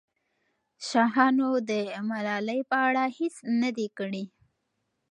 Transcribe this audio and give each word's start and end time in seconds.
شاهانو 0.89 1.49
د 1.69 1.71
ملالۍ 2.09 2.59
په 2.69 2.77
اړه 2.87 3.03
هېڅ 3.17 3.35
نه 3.61 3.69
دي 3.77 3.87
کړي. 3.97 4.23